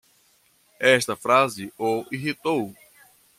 [0.79, 2.73] Esta frase o irritou